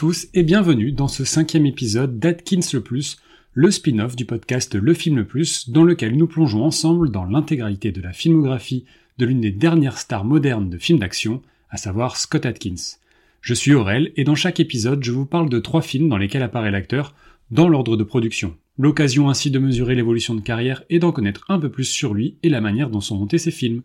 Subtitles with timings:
[0.00, 3.18] Tous et bienvenue dans ce cinquième épisode d'Atkins le Plus,
[3.52, 7.92] le spin-off du podcast Le Film le Plus, dans lequel nous plongeons ensemble dans l'intégralité
[7.92, 8.86] de la filmographie
[9.18, 12.96] de l'une des dernières stars modernes de films d'action, à savoir Scott Atkins.
[13.42, 16.42] Je suis Aurel et dans chaque épisode je vous parle de trois films dans lesquels
[16.42, 17.14] apparaît l'acteur
[17.50, 18.56] dans l'ordre de production.
[18.78, 22.38] L'occasion ainsi de mesurer l'évolution de carrière et d'en connaître un peu plus sur lui
[22.42, 23.82] et la manière dont sont montés ses films.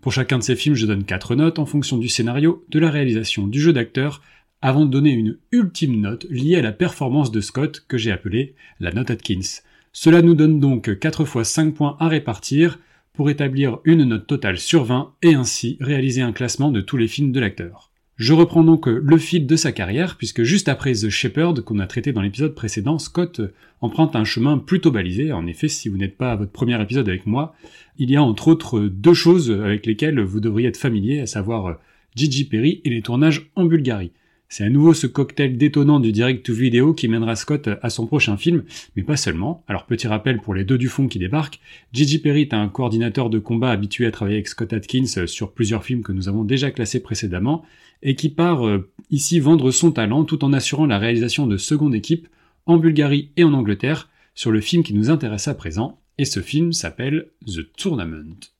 [0.00, 2.90] Pour chacun de ces films, je donne 4 notes en fonction du scénario, de la
[2.90, 4.20] réalisation, du jeu d'acteur,
[4.62, 8.54] avant de donner une ultime note liée à la performance de Scott que j'ai appelée
[8.80, 9.60] la note Atkins.
[9.92, 12.78] Cela nous donne donc 4 fois 5 points à répartir
[13.12, 17.08] pour établir une note totale sur 20 et ainsi réaliser un classement de tous les
[17.08, 17.90] films de l'acteur.
[18.16, 21.86] Je reprends donc le fil de sa carrière, puisque juste après The Shepherd, qu'on a
[21.86, 23.40] traité dans l'épisode précédent, Scott
[23.80, 25.32] emprunte un chemin plutôt balisé.
[25.32, 27.54] En effet, si vous n'êtes pas à votre premier épisode avec moi,
[27.98, 31.78] il y a entre autres deux choses avec lesquelles vous devriez être familier, à savoir
[32.14, 34.12] Gigi Perry et les tournages en Bulgarie.
[34.52, 38.06] C'est à nouveau ce cocktail détonnant du direct to vidéo qui mènera Scott à son
[38.06, 38.64] prochain film,
[38.94, 39.64] mais pas seulement.
[39.66, 41.58] Alors petit rappel pour les deux du fond qui débarquent,
[41.94, 45.84] Gigi Perry est un coordinateur de combat habitué à travailler avec Scott Atkins sur plusieurs
[45.84, 47.64] films que nous avons déjà classés précédemment,
[48.02, 51.94] et qui part euh, ici vendre son talent tout en assurant la réalisation de seconde
[51.94, 52.28] équipe
[52.66, 56.40] en Bulgarie et en Angleterre sur le film qui nous intéresse à présent, et ce
[56.40, 58.50] film s'appelle The Tournament.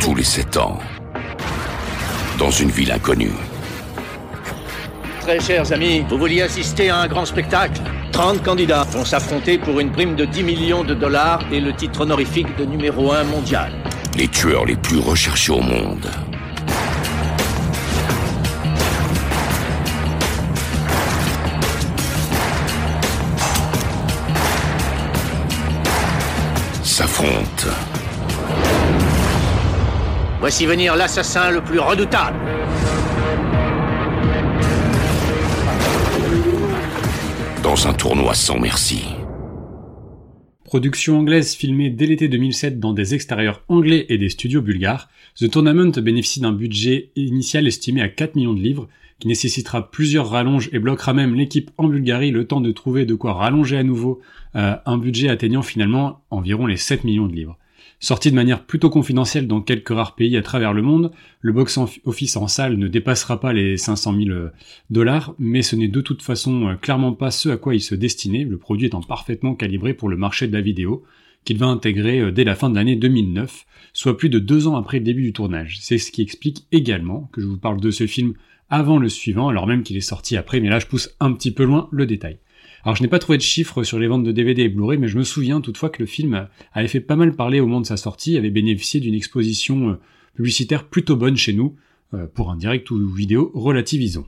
[0.00, 0.80] Tous les sept ans,
[2.40, 3.30] dans une ville inconnue,
[5.26, 7.80] Très chers amis, vous vouliez assister à un grand spectacle?
[8.12, 12.02] 30 candidats vont s'affronter pour une prime de 10 millions de dollars et le titre
[12.02, 13.72] honorifique de numéro 1 mondial.
[14.16, 16.08] les tueurs les plus recherchés au monde.
[26.84, 27.66] S'affrontent.
[30.38, 32.36] Voici venir l'assassin le plus redoutable.
[37.66, 39.02] Dans un tournoi sans merci.
[40.62, 45.50] Production anglaise filmée dès l'été 2007 dans des extérieurs anglais et des studios bulgares, The
[45.50, 48.88] Tournament bénéficie d'un budget initial estimé à 4 millions de livres,
[49.18, 53.16] qui nécessitera plusieurs rallonges et bloquera même l'équipe en Bulgarie le temps de trouver de
[53.16, 54.20] quoi rallonger à nouveau
[54.54, 57.58] euh, un budget atteignant finalement environ les 7 millions de livres.
[57.98, 62.36] Sorti de manière plutôt confidentielle dans quelques rares pays à travers le monde, le box-office
[62.36, 64.38] en salle ne dépassera pas les 500 000
[64.90, 67.94] dollars, mais ce n'est de toute façon euh, clairement pas ce à quoi il se
[67.94, 71.04] destinait, le produit étant parfaitement calibré pour le marché de la vidéo,
[71.44, 73.64] qu'il va intégrer euh, dès la fin de l'année 2009,
[73.94, 75.78] soit plus de deux ans après le début du tournage.
[75.80, 78.34] C'est ce qui explique également que je vous parle de ce film
[78.68, 81.52] avant le suivant, alors même qu'il est sorti après, mais là je pousse un petit
[81.52, 82.38] peu loin le détail.
[82.86, 85.08] Alors je n'ai pas trouvé de chiffres sur les ventes de DVD et Blu-ray, mais
[85.08, 87.86] je me souviens toutefois que le film avait fait pas mal parler au moment de
[87.86, 89.94] sa sortie, avait bénéficié d'une exposition euh,
[90.36, 91.74] publicitaire plutôt bonne chez nous,
[92.14, 94.24] euh, pour un direct ou vidéo relativisons.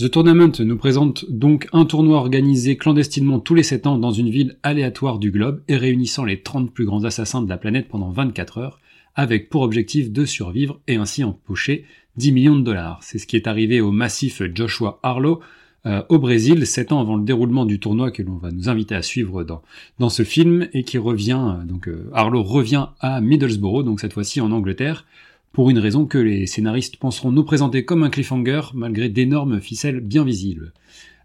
[0.00, 4.30] The Tournament nous présente donc un tournoi organisé clandestinement tous les 7 ans dans une
[4.30, 8.10] ville aléatoire du globe et réunissant les 30 plus grands assassins de la planète pendant
[8.10, 8.80] 24 heures,
[9.14, 11.84] avec pour objectif de survivre et ainsi empocher
[12.16, 13.00] 10 millions de dollars.
[13.02, 15.40] C'est ce qui est arrivé au massif Joshua Harlow
[15.86, 18.94] euh, au Brésil, 7 ans avant le déroulement du tournoi que l'on va nous inviter
[18.94, 19.62] à suivre dans,
[19.98, 24.14] dans ce film et qui revient, euh, donc euh, Harlow revient à Middlesbrough, donc cette
[24.14, 25.04] fois-ci en Angleterre,
[25.52, 30.00] pour une raison que les scénaristes penseront nous présenter comme un cliffhanger malgré d'énormes ficelles
[30.00, 30.72] bien visibles.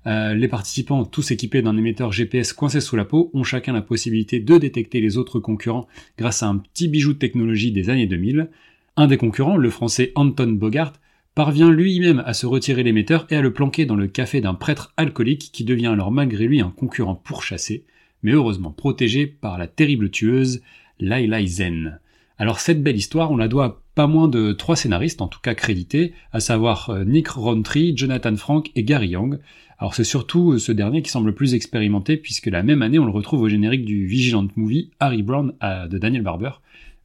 [0.07, 3.81] Euh, les participants, tous équipés d'un émetteur GPS coincé sous la peau, ont chacun la
[3.81, 5.87] possibilité de détecter les autres concurrents
[6.17, 8.49] grâce à un petit bijou de technologie des années 2000.
[8.97, 10.93] Un des concurrents, le français Anton Bogart,
[11.35, 14.93] parvient lui-même à se retirer l'émetteur et à le planquer dans le café d'un prêtre
[14.97, 17.85] alcoolique qui devient alors malgré lui un concurrent pourchassé,
[18.23, 20.61] mais heureusement protégé par la terrible tueuse
[20.99, 21.99] Lai Zen.
[22.37, 25.55] Alors cette belle histoire, on la doit pas moins de trois scénaristes, en tout cas
[25.55, 29.39] crédités, à savoir euh, Nick Rowntree, Jonathan Frank et Gary Young.
[29.79, 32.99] Alors c'est surtout euh, ce dernier qui semble le plus expérimenté, puisque la même année
[32.99, 36.51] on le retrouve au générique du Vigilant Movie Harry Brown de Daniel Barber,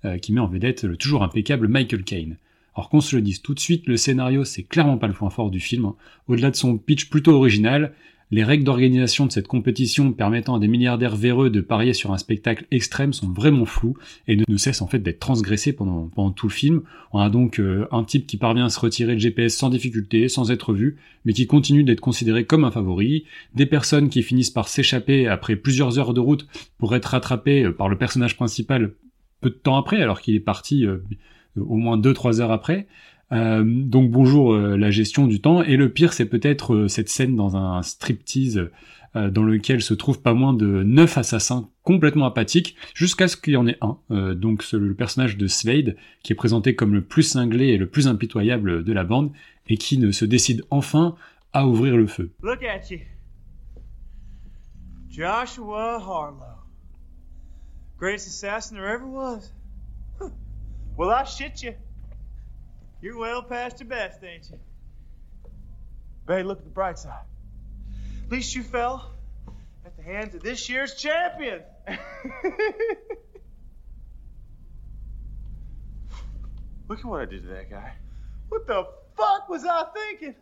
[0.04, 2.36] euh, qui met en vedette le toujours impeccable Michael Caine.
[2.74, 5.30] Alors qu'on se le dise tout de suite, le scénario c'est clairement pas le point
[5.30, 5.92] fort du film.
[6.26, 7.92] Au-delà de son pitch plutôt original,
[8.30, 12.18] les règles d'organisation de cette compétition permettant à des milliardaires véreux de parier sur un
[12.18, 16.48] spectacle extrême sont vraiment floues et ne, cessent en fait d'être transgressées pendant, pendant tout
[16.48, 16.82] le film.
[17.12, 20.28] On a donc euh, un type qui parvient à se retirer le GPS sans difficulté,
[20.28, 23.24] sans être vu, mais qui continue d'être considéré comme un favori,
[23.54, 26.46] des personnes qui finissent par s'échapper après plusieurs heures de route
[26.78, 28.94] pour être rattrapées euh, par le personnage principal
[29.40, 31.04] peu de temps après, alors qu'il est parti euh,
[31.56, 32.86] au moins 2-3 heures après.
[33.32, 35.62] Euh, donc bonjour euh, la gestion du temps.
[35.62, 38.70] Et le pire, c'est peut-être euh, cette scène dans un striptease
[39.14, 43.56] dans lequel se trouvent pas moins de neuf assassins complètement apathiques, jusqu'à ce qu'il y
[43.56, 43.96] en ait un.
[44.34, 45.94] Donc le personnage de Slade,
[46.24, 49.30] qui est présenté comme le plus cinglé et le plus impitoyable de la bande,
[49.68, 51.14] et qui ne se décide enfin
[51.52, 52.32] à ouvrir le feu.
[52.42, 52.98] Look at you.
[55.08, 56.58] Joshua Harlow.
[57.96, 59.52] Greatest assassin there ever was.
[60.96, 61.74] Well, I shit you.
[63.04, 64.58] You're well past your best, ain't you?
[66.26, 67.26] Hey, look at the bright side.
[68.24, 69.12] At least you fell
[69.84, 71.60] at the hands of this year's champion.
[76.88, 77.92] look at what I did to that guy.
[78.48, 78.86] What the
[79.18, 80.34] fuck was I thinking?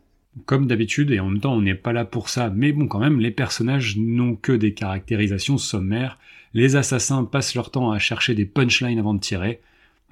[0.47, 3.01] Comme d'habitude, et en même temps on n'est pas là pour ça, mais bon quand
[3.01, 6.17] même, les personnages n'ont que des caractérisations sommaires,
[6.55, 9.61] les assassins passent leur temps à chercher des punchlines avant de tirer,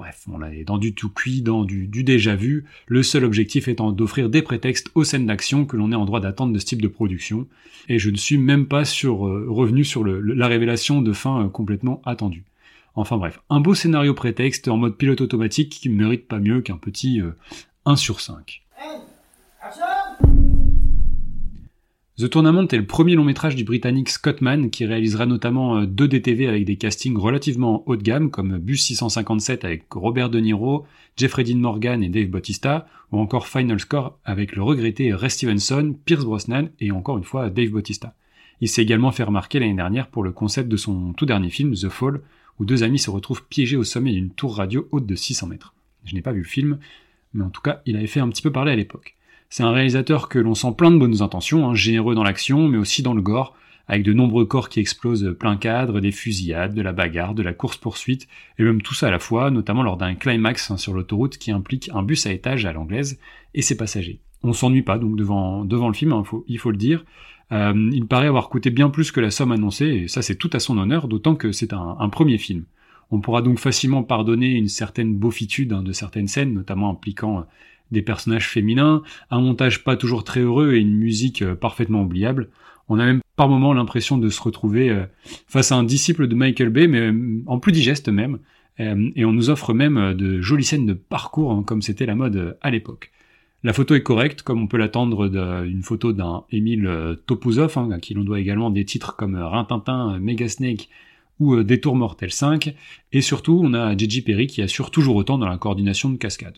[0.00, 3.92] bref, on est dans du tout cuit, dans du, déjà vu, le seul objectif étant
[3.92, 6.80] d'offrir des prétextes aux scènes d'action que l'on est en droit d'attendre de ce type
[6.80, 7.46] de production,
[7.86, 12.00] et je ne suis même pas euh, revenu sur la révélation de fin euh, complètement
[12.06, 12.44] attendue.
[12.94, 16.78] Enfin bref, un beau scénario prétexte en mode pilote automatique qui mérite pas mieux qu'un
[16.78, 17.20] petit
[17.84, 18.62] 1 euh, sur 5.
[22.20, 25.86] The Tournament est le premier long métrage du britannique Scott Mann qui réalisera notamment euh,
[25.86, 30.38] deux DTV avec des castings relativement haut de gamme comme Bus 657 avec Robert De
[30.38, 30.84] Niro,
[31.16, 35.96] Jeffrey Dean Morgan et Dave Bautista ou encore Final Score avec le regretté Ray Stevenson,
[36.04, 38.14] Pierce Brosnan et encore une fois Dave Bautista.
[38.60, 41.72] Il s'est également fait remarquer l'année dernière pour le concept de son tout dernier film
[41.72, 42.20] The Fall
[42.58, 45.72] où deux amis se retrouvent piégés au sommet d'une tour radio haute de 600 mètres.
[46.04, 46.80] Je n'ai pas vu le film,
[47.32, 49.16] mais en tout cas il avait fait un petit peu parler à l'époque.
[49.52, 52.78] C'est un réalisateur que l'on sent plein de bonnes intentions, hein, généreux dans l'action, mais
[52.78, 53.56] aussi dans le gore,
[53.88, 57.52] avec de nombreux corps qui explosent plein cadre, des fusillades, de la bagarre, de la
[57.52, 58.28] course-poursuite,
[58.60, 61.50] et même tout ça à la fois, notamment lors d'un climax hein, sur l'autoroute qui
[61.50, 63.18] implique un bus à étage à l'anglaise
[63.54, 64.20] et ses passagers.
[64.44, 67.04] On s'ennuie pas donc devant, le film, hein, il faut le dire.
[67.50, 70.50] Euh, il paraît avoir coûté bien plus que la somme annoncée, et ça c'est tout
[70.52, 72.66] à son honneur, d'autant que c'est un, un, premier film.
[73.10, 77.44] On pourra donc facilement pardonner une certaine beaufitude de certaines scènes, notamment impliquant
[77.90, 82.48] des personnages féminins, un montage pas toujours très heureux et une musique euh, parfaitement oubliable.
[82.88, 85.04] On a même par moments l'impression de se retrouver euh,
[85.46, 88.38] face à un disciple de Michael Bay, mais euh, en plus digeste même,
[88.78, 92.56] et on nous offre même de jolies scènes de parcours, hein, comme c'était la mode
[92.62, 93.12] à l'époque.
[93.62, 97.98] La photo est correcte, comme on peut l'attendre d'une photo d'un Émile Topuzov, hein, à
[97.98, 100.88] qui l'on doit également des titres comme Rintintin, Snake
[101.40, 102.74] ou Détour Mortel 5,
[103.12, 104.22] et surtout on a J.J.
[104.22, 106.56] Perry qui assure toujours autant dans la coordination de cascade.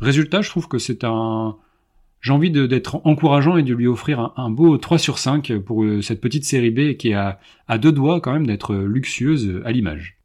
[0.00, 1.56] Résultat, je trouve que c'est un...
[2.20, 6.02] J'ai envie d'être encourageant et de lui offrir un, beau 3 sur 5 pour euh,
[6.02, 9.70] cette petite série B qui est à, à deux doigts quand même d'être luxueuse à
[9.70, 10.16] l'image.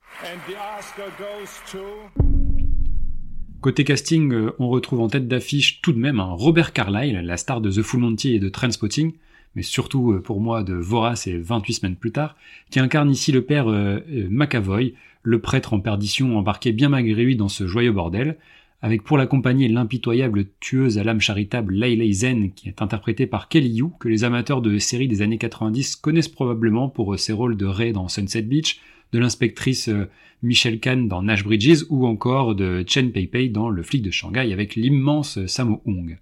[3.61, 7.37] Côté casting, euh, on retrouve en tête d'affiche tout de même un Robert Carlyle, la
[7.37, 9.13] star de The Full Monty et de Trainspotting,
[9.55, 12.35] mais surtout euh, pour moi de Vorace et 28 semaines plus tard,
[12.71, 17.49] qui incarne ici le père McAvoy, le prêtre en perdition embarqué bien malgré lui dans
[17.49, 18.37] ce joyeux bordel,
[18.83, 23.77] avec pour l'accompagner l'impitoyable tueuse à l'âme charitable Layley Zen, qui est interprétée par Kelly
[23.77, 27.65] Yu, que les amateurs de séries des années 90 connaissent probablement pour ses rôles de
[27.65, 28.81] Ray dans Sunset Beach,
[29.13, 30.09] de l'inspectrice euh,
[30.41, 34.11] Michelle Khan dans Nash Bridges, ou encore de Chen Pei Pei dans Le flic de
[34.11, 36.19] Shanghai avec l'immense Sammo Hung.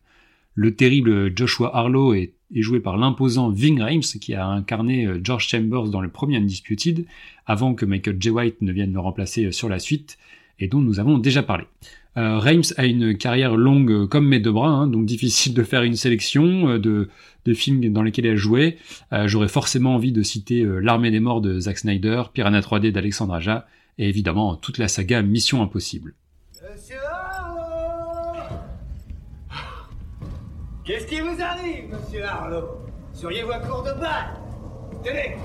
[0.53, 5.47] Le terrible Joshua Harlow est, joué par l'imposant Ving Rhames, qui a incarné euh, George
[5.47, 7.07] Chambers dans le premier Undisputed,
[7.47, 8.29] avant que Michael J.
[8.29, 10.19] White ne vienne le remplacer euh, sur la suite,
[10.59, 11.63] et dont nous avons déjà parlé.
[12.17, 15.83] Euh, Reims a une carrière longue comme mes deux bras, hein, donc difficile de faire
[15.83, 17.09] une sélection euh, de,
[17.53, 18.77] films dans lesquels elle a joué.
[19.13, 23.33] Euh, j'aurais forcément envie de citer L'Armée des Morts de Zack Snyder, Piranha 3D d'Alexandre
[23.33, 26.13] Aja, et évidemment toute la saga Mission Impossible.
[30.83, 32.81] Qu'est-ce qui vous arrive, monsieur Harlow
[33.13, 33.91] Seriez-vous à court de
[35.03, 35.35] Tenez,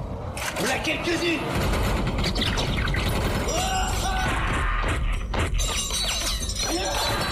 [6.73, 7.26] Yeah.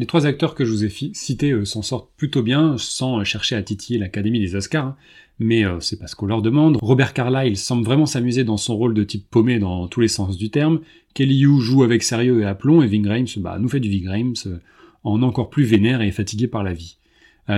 [0.00, 3.54] Les trois acteurs que je vous ai cités euh, s'en sortent plutôt bien, sans chercher
[3.54, 4.96] à titiller l'Académie des Oscars, hein.
[5.38, 6.78] mais euh, c'est parce qu'on leur demande.
[6.80, 10.38] Robert Carlyle semble vraiment s'amuser dans son rôle de type paumé dans tous les sens
[10.38, 10.80] du terme.
[11.12, 13.06] Kelly Yu joue avec sérieux et aplomb, et Ving
[13.40, 14.08] bah, nous fait du Ving
[14.46, 14.56] euh,
[15.04, 16.96] en encore plus vénère et fatigué par la vie.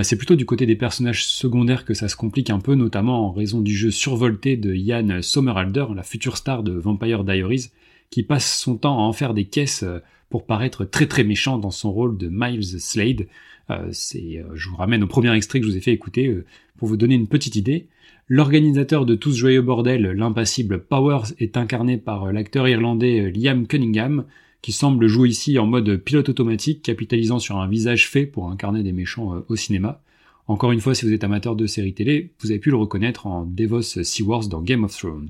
[0.01, 3.31] c'est plutôt du côté des personnages secondaires que ça se complique un peu, notamment en
[3.31, 7.69] raison du jeu survolté de Ian Somerhalder, la future star de Vampire Diaries,
[8.09, 9.85] qui passe son temps à en faire des caisses
[10.33, 13.27] pour paraître très très méchant dans son rôle de Miles Slade.
[13.69, 16.25] Euh, c'est, euh, je vous ramène au premier extrait que je vous ai fait écouter
[16.25, 16.43] euh,
[16.75, 17.85] pour vous donner une petite idée.
[18.29, 24.25] L'organisateur de tout ce joyeux bordel, l'impassible Powers, est incarné par l'acteur irlandais Liam Cunningham,
[24.63, 28.81] qui semble jouer ici en mode pilote automatique, capitalisant sur un visage fait pour incarner
[28.81, 30.01] des méchants au cinéma.
[30.47, 33.27] Encore une fois, si vous êtes amateur de séries télé, vous avez pu le reconnaître
[33.27, 35.29] en Devos Seaworth dans Game of Thrones.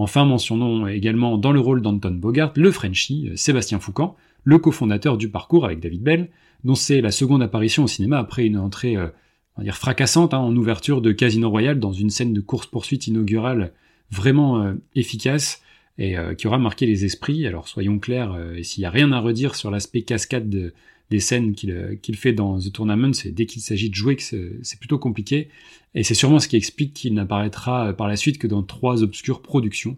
[0.00, 5.18] Enfin, mentionnons également dans le rôle d'Anton Bogart le Frenchie, euh, Sébastien Foucan, le cofondateur
[5.18, 6.30] du parcours avec David Bell,
[6.62, 9.08] dont c'est la seconde apparition au cinéma après une entrée euh,
[9.56, 13.08] on va dire fracassante hein, en ouverture de Casino Royale dans une scène de course-poursuite
[13.08, 13.72] inaugurale
[14.12, 15.62] vraiment euh, efficace
[16.00, 17.44] et qui aura marqué les esprits.
[17.44, 20.72] Alors soyons clairs, s'il n'y a rien à redire sur l'aspect cascade de,
[21.10, 24.78] des scènes qu'il fait dans The Tournament, c'est dès qu'il s'agit de jouer que c'est
[24.78, 25.48] plutôt compliqué.
[25.94, 29.40] Et c'est sûrement ce qui explique qu'il n'apparaîtra par la suite que dans trois obscures
[29.40, 29.96] productions,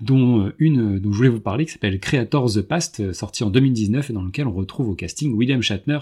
[0.00, 3.44] dont euh, une dont je voulais vous parler qui s'appelle Creator the Past, euh, sorti
[3.44, 5.98] en 2019 et dans lequel on retrouve au casting William Shatner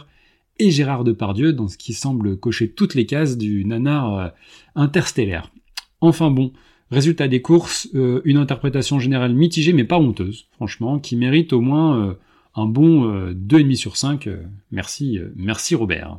[0.58, 4.28] et Gérard Depardieu dans ce qui semble cocher toutes les cases du nanar euh,
[4.74, 5.52] interstellaire.
[6.00, 6.52] Enfin bon,
[6.90, 12.16] résultat des courses, une interprétation générale mitigée mais pas honteuse, franchement, qui mérite au moins
[12.58, 14.28] un bon 2,5 sur 5.
[14.72, 16.18] merci, merci Robert.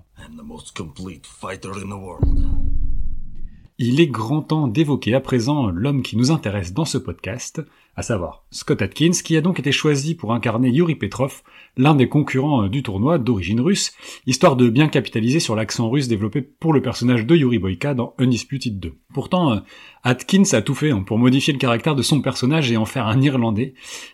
[3.77, 7.62] Il est grand temps d'évoquer à présent l'homme qui nous intéresse dans ce podcast,
[7.96, 11.41] à savoir Scott Atkins, qui a donc été choisi pour incarner Yuri Petrov,
[11.80, 13.94] l'un des concurrents du tournoi d'origine russe,
[14.28, 18.14] histoire de bien capitaliser sur l'accent russe développé pour le personnage de Yuri Boyka dans
[18.20, 18.94] Undisputed 2.
[19.14, 19.64] Pourtant,
[20.04, 23.08] Atkins a tout fait hein, pour modifier le caractère de son personnage et en faire
[23.08, 23.74] un Irlandais,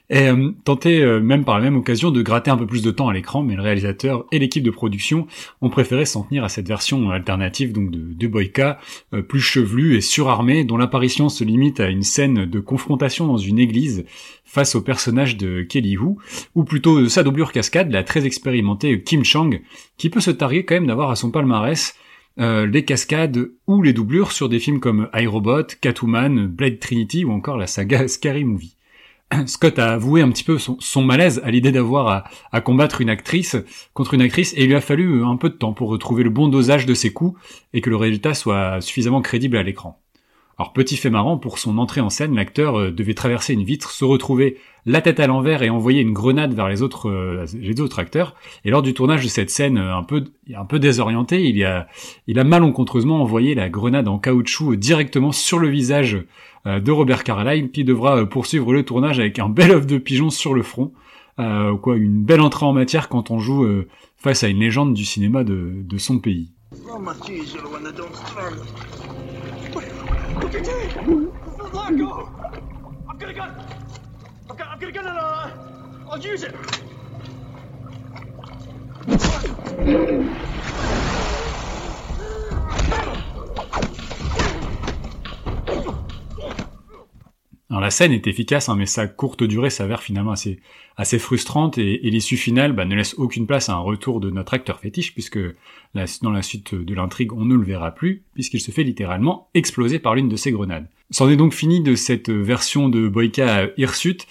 [0.10, 2.92] et euh, tenter euh, même par la même occasion de gratter un peu plus de
[2.92, 5.28] temps à l'écran, mais le réalisateur et l'équipe de production
[5.62, 8.80] ont préféré s'en tenir à cette version alternative donc de, Boyka,
[9.14, 13.38] euh, plus chevelu et surarmé, dont l'apparition se limite à une scène de confrontation dans
[13.38, 14.06] une église
[14.44, 16.16] face au personnage de Kelly Hu,
[16.56, 19.52] ou plutôt de sa doublure cascade, la très expérimentée Kim Chang,
[19.96, 21.96] qui peut se targuer quand même d'avoir à son palmarès
[22.38, 27.32] euh, les cascades ou les doublures sur des films comme iRobot, Catwoman, Blade Trinity ou
[27.32, 28.76] encore la saga Scary Movie.
[29.46, 33.56] Scott a avoué un petit peu son, malaise à l'idée d'avoir à, combattre une actrice
[33.94, 36.30] contre une actrice et il lui a fallu un peu de temps pour retrouver le
[36.30, 37.40] bon dosage de ses coups
[37.72, 40.02] et que le résultat soit suffisamment crédible à l'écran.
[40.58, 43.92] Alors petit fait marrant, pour son entrée en scène, l'acteur euh, devait traverser une vitre,
[43.92, 47.82] se retrouver la tête à l'envers et envoyer une grenade vers les autres euh, les
[47.82, 48.36] autres acteurs.
[48.64, 50.24] Et lors du tournage de cette scène euh, un peu
[50.56, 56.24] un peu désorienté, il a malencontreusement envoyé la grenade en caoutchouc directement sur le visage
[56.66, 60.54] de Robert Carlyle qui devra poursuivre le tournage avec un bel œuf de pigeon sur
[60.54, 60.94] le front.
[61.38, 63.68] quoi, une belle entrée en matière quand on joue
[64.18, 66.52] face à une légende du cinéma de, de son pays.
[66.88, 67.00] Oh,
[70.36, 71.32] What are you doing?
[71.74, 72.30] Let go!
[73.10, 73.52] I've got a gun!
[74.50, 75.50] I've got, I've got a gun and uh,
[76.12, 76.54] I'll use it!
[87.76, 92.00] Alors la scène est efficace, hein, mais sa courte durée s'avère finalement assez, frustrante et,
[92.04, 95.40] l'issue finale bah, ne laisse aucune place à un retour de notre acteur fétiche, puisque
[95.94, 100.00] dans la suite de l'intrigue on ne le verra plus, puisqu'il se fait littéralement exploser
[100.00, 100.88] par l'une de ses grenades.
[101.12, 104.26] C'en est donc fini de cette version de Boyka à Hirsute,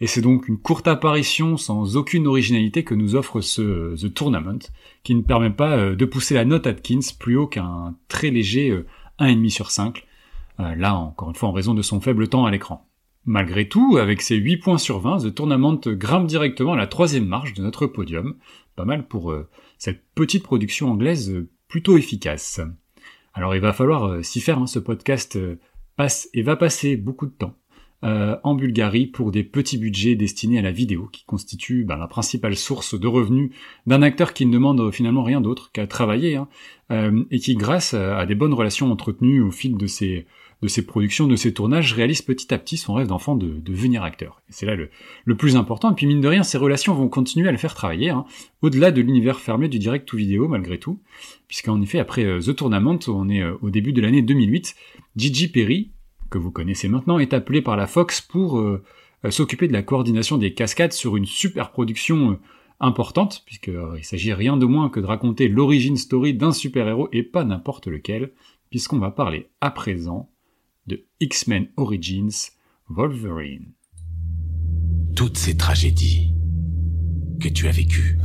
[0.00, 4.72] et c'est donc une courte apparition sans aucune originalité que nous offre ce The Tournament,
[5.04, 8.76] qui ne permet pas euh, de pousser la note Atkins plus haut qu'un très léger
[9.20, 10.04] 1,5 euh, sur 5,
[10.58, 12.87] euh, là encore une fois en raison de son faible temps à l'écran.
[13.30, 17.26] Malgré tout, avec ses 8 points sur 20, The Tournament grimpe directement à la troisième
[17.26, 18.36] marche de notre podium.
[18.74, 22.58] Pas mal pour euh, cette petite production anglaise euh, plutôt efficace.
[23.34, 25.38] Alors il va falloir euh, s'y faire, hein, ce podcast
[25.96, 27.54] passe et va passer beaucoup de temps
[28.00, 32.54] en Bulgarie pour des petits budgets destinés à la vidéo, qui constitue ben, la principale
[32.54, 33.50] source de revenus
[33.88, 36.46] d'un acteur qui ne demande finalement rien d'autre qu'à travailler, hein,
[37.32, 40.26] et qui grâce à, des bonnes relations entretenues au fil de ses
[40.62, 44.02] de ses productions, de ses tournages, réalise petit à petit son rêve d'enfant de, devenir
[44.02, 44.42] acteur.
[44.48, 45.92] C'est là le, plus important.
[45.92, 48.24] Et puis mine de rien, ces relations vont continuer à le faire travailler, hein,
[48.62, 51.00] au-delà de l'univers fermé du direct to vidéo malgré tout,
[51.46, 54.74] puisqu'en effet, après euh, The Tournament, on est euh, au début de l'année 2008,
[55.16, 55.92] Gigi Perry,
[56.30, 58.82] que vous connaissez maintenant, est appelé par la Fox pour euh,
[59.30, 62.38] s'occuper de la coordination des cascades sur une super production
[62.80, 67.44] importante, puisqu'il s'agit rien de moins que de raconter l'origine story d'un super-héros et pas
[67.44, 68.32] n'importe lequel,
[68.70, 70.28] puisqu'on va parler à présent
[70.88, 72.50] de X-Men Origins
[72.88, 73.72] Wolverine.
[75.14, 76.34] Toutes ces tragédies
[77.40, 78.18] que tu as vécues,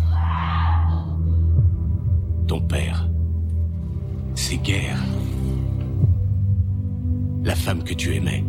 [2.47, 3.09] ton père,
[4.35, 5.03] ces guerres,
[7.43, 8.45] la femme que tu aimais,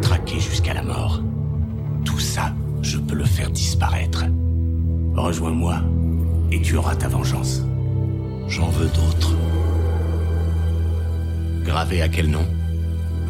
[0.00, 1.22] traquée jusqu'à la mort,
[2.06, 4.24] tout ça, je peux le faire disparaître.
[5.14, 5.82] Rejoins-moi
[6.50, 7.62] et tu auras ta vengeance.
[8.48, 9.36] J'en veux d'autres.
[11.64, 12.46] Gravé à quel nom?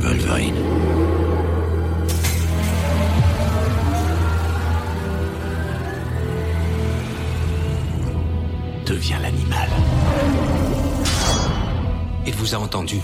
[0.00, 0.54] Wolverine.
[8.86, 9.68] Deviens l'animal.
[12.26, 13.00] Il vous a entendu.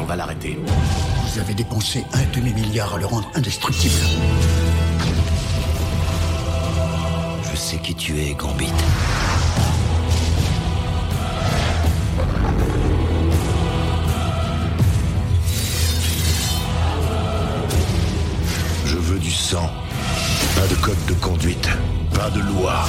[0.00, 0.58] On va l'arrêter.
[1.24, 3.94] Vous avez dépensé un demi-milliard à le rendre indestructible
[7.68, 8.72] sais qui tu es, Gambit.
[18.86, 19.68] Je veux du sang.
[20.56, 21.68] Pas de code de conduite.
[22.14, 22.86] Pas de loi.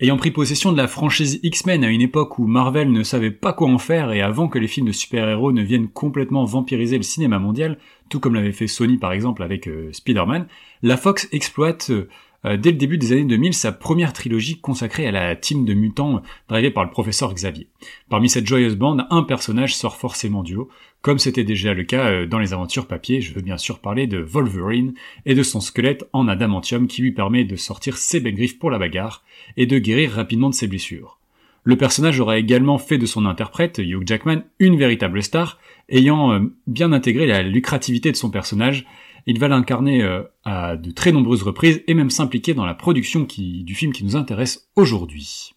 [0.00, 3.52] Ayant pris possession de la franchise X-Men à une époque où Marvel ne savait pas
[3.52, 7.02] quoi en faire et avant que les films de super-héros ne viennent complètement vampiriser le
[7.02, 7.78] cinéma mondial,
[8.08, 10.46] tout comme l'avait fait Sony par exemple avec euh, Spider-Man,
[10.82, 12.08] la Fox exploite euh,
[12.44, 16.22] dès le début des années 2000 sa première trilogie consacrée à la team de mutants
[16.48, 17.68] drivée par le professeur Xavier.
[18.08, 20.68] Parmi cette joyeuse bande, un personnage sort forcément du haut,
[21.00, 24.18] comme c'était déjà le cas dans les aventures papier, je veux bien sûr parler de
[24.18, 24.94] Wolverine
[25.26, 28.70] et de son squelette en adamantium qui lui permet de sortir ses belles griffes pour
[28.70, 29.24] la bagarre
[29.56, 31.18] et de guérir rapidement de ses blessures.
[31.64, 35.58] Le personnage aura également fait de son interprète, Hugh Jackman, une véritable star,
[35.90, 38.86] ayant euh, bien intégré la lucrativité de son personnage.
[39.30, 43.26] Il va l'incarner euh, à de très nombreuses reprises et même s'impliquer dans la production
[43.26, 45.52] qui, du film qui nous intéresse aujourd'hui.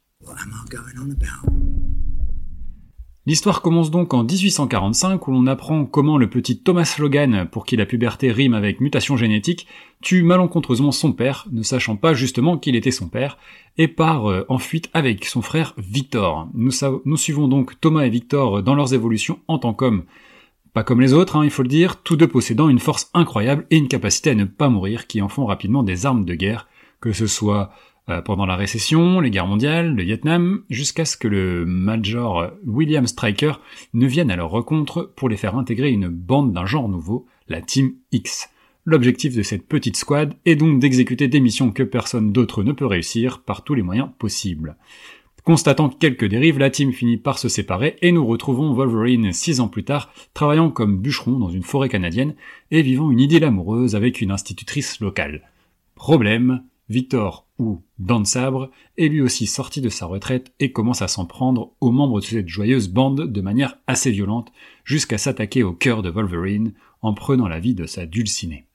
[3.25, 7.77] L'histoire commence donc en 1845 où l'on apprend comment le petit Thomas Logan, pour qui
[7.77, 9.67] la puberté rime avec mutation génétique,
[10.01, 13.37] tue malencontreusement son père, ne sachant pas justement qu'il était son père,
[13.77, 16.49] et part euh, en fuite avec son frère Victor.
[16.53, 16.71] Nous,
[17.05, 20.03] nous, suivons donc Thomas et Victor dans leurs évolutions en tant qu'hommes.
[20.73, 23.65] Pas comme les autres, hein, il faut le dire, tous deux possédant une force incroyable
[23.69, 26.67] et une capacité à ne pas mourir qui en font rapidement des armes de guerre,
[27.01, 27.71] que ce soit
[28.09, 33.05] euh, pendant la récession, les guerres mondiales, le Vietnam, jusqu'à ce que le Major William
[33.05, 33.59] Stryker
[33.93, 37.61] ne vienne à leur rencontre pour les faire intégrer une bande d'un genre nouveau, la
[37.61, 38.49] Team X.
[38.85, 42.87] L'objectif de cette petite squad est donc d'exécuter des missions que personne d'autre ne peut
[42.87, 44.77] réussir par tous les moyens possibles.
[45.43, 49.67] Constatant quelques dérives, la team finit par se séparer et nous retrouvons Wolverine six ans
[49.67, 52.35] plus tard, travaillant comme bûcheron dans une forêt canadienne
[52.69, 55.41] et vivant une idylle amoureuse avec une institutrice locale.
[55.95, 61.07] Problème, Victor, ou Dan Sabre, est lui aussi sorti de sa retraite et commence à
[61.07, 64.51] s'en prendre aux membres de cette joyeuse bande de manière assez violente,
[64.83, 68.65] jusqu'à s'attaquer au cœur de Wolverine en prenant la vie de sa dulcinée.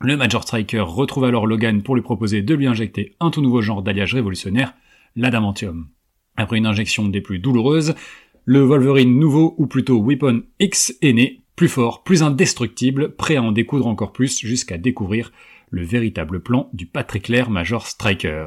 [0.00, 3.60] Le Major Striker retrouve alors Logan pour lui proposer de lui injecter un tout nouveau
[3.60, 4.74] genre d'alliage révolutionnaire,
[5.16, 5.88] l'adamantium.
[6.36, 7.94] Après une injection des plus douloureuses,
[8.44, 13.42] le Wolverine nouveau, ou plutôt Weapon X, est né, plus fort, plus indestructible, prêt à
[13.42, 15.32] en découdre encore plus jusqu'à découvrir
[15.70, 18.46] le véritable plan du pas très clair Major Striker.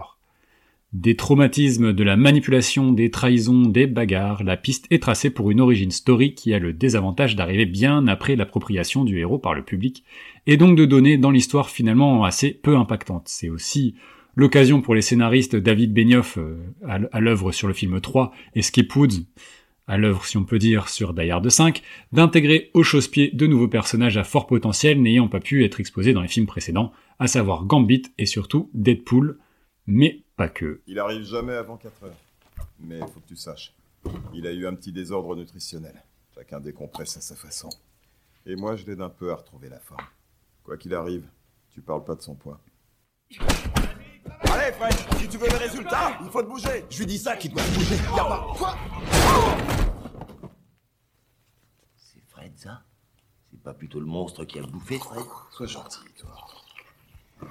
[0.93, 5.59] Des traumatismes, de la manipulation, des trahisons, des bagarres, la piste est tracée pour une
[5.59, 10.05] origin story qui a le désavantage d'arriver bien après l'appropriation du héros par le public,
[10.47, 13.27] et donc de donner dans l'histoire finalement assez peu impactante.
[13.27, 13.95] C'est aussi
[14.35, 18.95] l'occasion pour les scénaristes David Benioff euh, à l'œuvre sur le film 3 et Skip
[18.95, 19.25] Woods
[19.87, 23.67] à l'œuvre si on peut dire sur Die Hard 5, d'intégrer au chausse-pied de nouveaux
[23.67, 27.65] personnages à fort potentiel n'ayant pas pu être exposés dans les films précédents, à savoir
[27.65, 29.37] Gambit et surtout Deadpool,
[29.87, 30.81] mais pas que.
[30.87, 32.17] Il arrive jamais avant 4 heures.
[32.79, 33.73] Mais faut que tu saches,
[34.33, 36.03] il a eu un petit désordre nutritionnel.
[36.33, 37.69] Chacun décompresse à sa façon.
[38.45, 40.03] Et moi, je l'aide un peu à retrouver la forme.
[40.63, 41.23] Quoi qu'il arrive,
[41.71, 42.59] tu parles pas de son poids.
[44.51, 46.85] Allez, Fred, si tu veux le résultat, il faut te bouger.
[46.89, 47.95] Je lui dis ça qu'il doit se bouger.
[47.95, 48.47] Y a pas.
[48.57, 48.75] Quoi?
[51.95, 52.81] C'est Fred, ça?
[53.51, 55.23] C'est pas plutôt le monstre qui a bouffé, Fred?
[55.51, 57.49] Sois gentil, toi.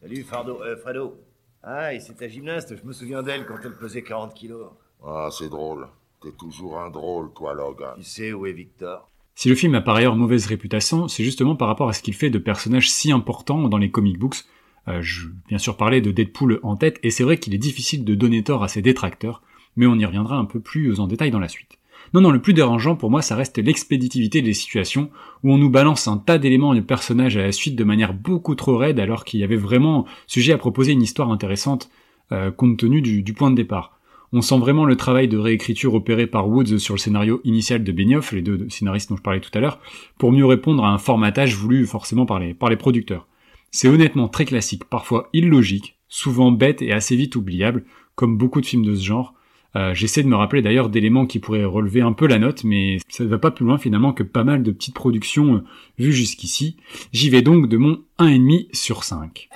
[0.00, 1.20] Salut, Fardo, euh, Fredo.
[1.62, 4.70] Ah, et c'est ta gymnaste, je me souviens d'elle quand elle pesait 40 kilos.
[5.04, 5.86] Ah, c'est drôle.
[6.20, 7.94] T'es toujours un drôle, toi, Logan.
[7.96, 9.08] Tu sais où est Victor?
[9.34, 12.14] Si le film a par ailleurs mauvaise réputation, c'est justement par rapport à ce qu'il
[12.14, 14.44] fait de personnages si importants dans les comic books.
[14.88, 18.04] Euh, je bien sûr parler de Deadpool en tête, et c'est vrai qu'il est difficile
[18.04, 19.42] de donner tort à ses détracteurs,
[19.76, 21.78] mais on y reviendra un peu plus en détail dans la suite.
[22.14, 25.10] Non, non, le plus dérangeant pour moi, ça reste l'expéditivité des situations,
[25.42, 28.54] où on nous balance un tas d'éléments de personnages à la suite de manière beaucoup
[28.54, 31.90] trop raide, alors qu'il y avait vraiment sujet à proposer une histoire intéressante,
[32.32, 33.98] euh, compte tenu du, du, point de départ.
[34.32, 37.92] On sent vraiment le travail de réécriture opéré par Woods sur le scénario initial de
[37.92, 39.78] Benioff, les deux scénaristes dont je parlais tout à l'heure,
[40.18, 43.26] pour mieux répondre à un formatage voulu forcément par les, par les producteurs.
[43.74, 48.66] C'est honnêtement très classique, parfois illogique, souvent bête et assez vite oubliable, comme beaucoup de
[48.66, 49.34] films de ce genre,
[49.74, 52.98] Euh, J'essaie de me rappeler d'ailleurs d'éléments qui pourraient relever un peu la note, mais
[53.08, 55.64] ça ne va pas plus loin finalement que pas mal de petites productions euh,
[55.98, 56.76] vues jusqu'ici.
[57.14, 59.48] J'y vais donc de mon 1,5 sur 5.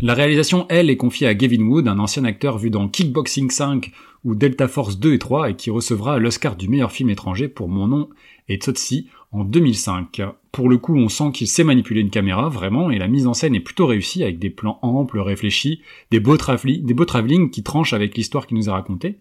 [0.00, 3.92] La réalisation, elle, est confiée à Gavin Wood, un ancien acteur vu dans Kickboxing 5
[4.24, 7.68] ou Delta Force 2 et 3 et qui recevra l'Oscar du meilleur film étranger pour
[7.68, 8.08] Mon nom
[8.48, 10.22] et Tsotsi en 2005.
[10.50, 13.34] Pour le coup, on sent qu'il sait manipuler une caméra, vraiment, et la mise en
[13.34, 17.94] scène est plutôt réussie avec des plans amples, réfléchis, des beaux, des travelling qui tranchent
[17.94, 19.18] avec l'histoire qui nous est racontée.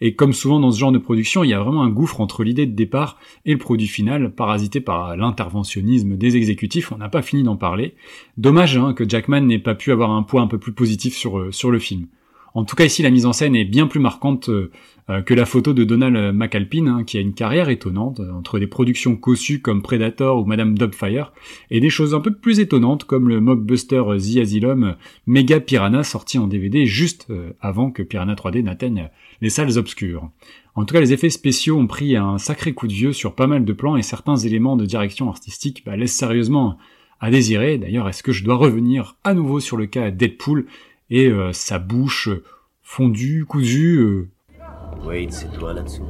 [0.00, 2.42] Et comme souvent dans ce genre de production, il y a vraiment un gouffre entre
[2.42, 7.22] l'idée de départ et le produit final, parasité par l'interventionnisme des exécutifs, on n'a pas
[7.22, 7.94] fini d'en parler.
[8.36, 11.38] Dommage hein, que Jackman n'ait pas pu avoir un poids un peu plus positif sur,
[11.38, 12.06] euh, sur le film.
[12.54, 14.70] En tout cas ici la mise en scène est bien plus marquante euh,
[15.10, 18.68] euh, que la photo de Donald McAlpine, hein, qui a une carrière étonnante, entre des
[18.68, 21.32] productions cossues comme Predator ou Madame Dogfire,
[21.70, 24.94] et des choses un peu plus étonnantes comme le mockbuster The Asylum
[25.26, 27.26] Mega Piranha sorti en DVD juste
[27.60, 30.30] avant que Piranha 3D n'atteigne les salles obscures.
[30.76, 33.46] En tout cas, les effets spéciaux ont pris un sacré coup de vieux sur pas
[33.46, 36.78] mal de plans et certains éléments de direction artistique bah, laissent sérieusement
[37.20, 37.78] à désirer.
[37.78, 40.66] D'ailleurs, est-ce que je dois revenir à nouveau sur le cas Deadpool?
[41.14, 42.28] Et euh, sa bouche
[42.82, 44.28] fondue, cousue euh...
[45.04, 46.08] Wade, c'est toi là-dessous.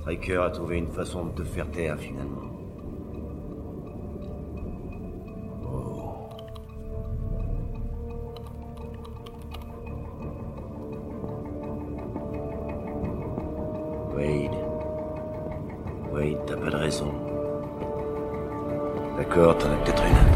[0.00, 2.42] Striker a trouvé une façon de te faire taire finalement.
[14.14, 14.50] Wade.
[16.12, 17.14] Wade, t'as pas de raison.
[19.16, 20.33] D'accord, t'en as peut-être une.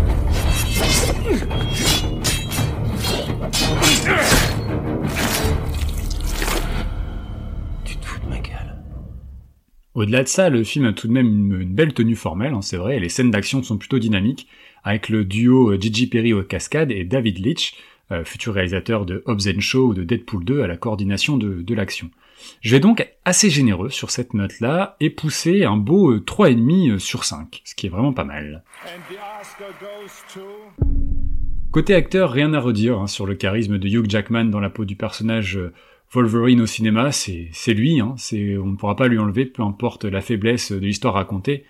[7.84, 8.76] Tu te fous de ma gueule.
[9.94, 12.62] Au-delà de ça, le film a tout de même une, une belle tenue formelle, hein,
[12.62, 14.48] c'est vrai, et les scènes d'action sont plutôt dynamiques,
[14.84, 17.74] avec le duo euh, Gigi Perry aux cascades et David Leitch,
[18.10, 21.74] euh, futur réalisateur de Hobbs Show ou de Deadpool 2 à la coordination de, de
[21.74, 22.10] l'action.
[22.60, 26.98] Je vais donc être assez généreux sur cette note-là et pousser un beau 3,5 euh,
[26.98, 28.62] sur 5, ce qui est vraiment pas mal.
[31.78, 34.84] Côté acteur, rien à redire hein, sur le charisme de Hugh Jackman dans la peau
[34.84, 35.72] du personnage euh,
[36.10, 40.20] Wolverine au cinéma, c'est lui, hein, on ne pourra pas lui enlever, peu importe la
[40.20, 41.64] faiblesse de l'histoire racontée.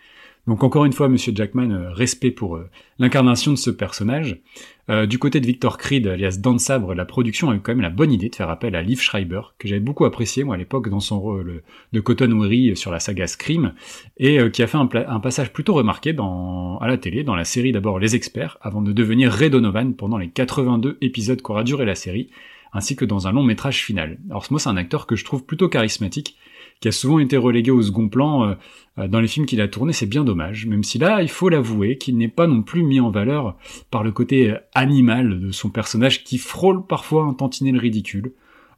[0.46, 4.40] Donc encore une fois, Monsieur Jackman, euh, respect pour euh, l'incarnation de ce personnage.
[4.88, 7.82] Euh, du côté de Victor Creed, alias Dan Sabre, la production a eu quand même
[7.82, 10.58] la bonne idée de faire appel à Liv Schreiber, que j'avais beaucoup apprécié moi à
[10.58, 13.74] l'époque dans son rôle de Cotton Weary sur la saga Scream,
[14.16, 17.98] et qui a fait un, passage plutôt remarqué à la télé, dans la série d'abord
[17.98, 19.50] Les Experts, avant de devenir Ray
[19.98, 22.30] pendant les 82 épisodes qu'aura duré la série,
[22.72, 24.18] ainsi que dans un long métrage final.
[24.30, 26.38] Alors c'est un acteur que je trouve plutôt charismatique,
[26.80, 28.54] qui a souvent été relégué au second plan
[28.98, 31.48] euh, dans les films qu'il a tournés, c'est bien dommage, même si là, il faut
[31.48, 33.56] l'avouer, qu'il n'est pas non plus mis en valeur
[33.90, 38.32] par le côté animal de son personnage qui frôle parfois un tantinet le ridicule.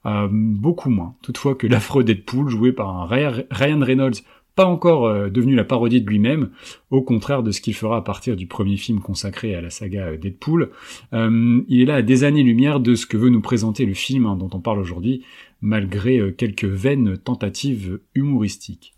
[0.07, 4.23] Euh, beaucoup moins, toutefois que l'affreux Deadpool, joué par un Ryan Reynolds
[4.57, 6.51] pas encore euh, devenu la parodie de lui-même,
[6.91, 10.17] au contraire de ce qu'il fera à partir du premier film consacré à la saga
[10.17, 10.71] Deadpool.
[11.13, 14.37] il est là à des années-lumière de ce que veut nous présenter le film hein,
[14.37, 15.23] dont on parle aujourd'hui,
[15.61, 18.97] malgré quelques vaines tentatives humoristiques.